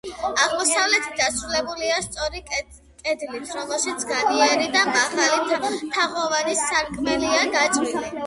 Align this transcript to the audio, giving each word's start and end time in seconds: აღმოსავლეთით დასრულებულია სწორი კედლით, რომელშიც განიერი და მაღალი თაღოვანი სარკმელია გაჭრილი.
აღმოსავლეთით 0.43 1.17
დასრულებულია 1.17 1.97
სწორი 2.05 2.39
კედლით, 2.47 3.51
რომელშიც 3.59 4.07
განიერი 4.13 4.69
და 4.77 4.85
მაღალი 4.95 5.77
თაღოვანი 5.99 6.57
სარკმელია 6.63 7.45
გაჭრილი. 7.59 8.11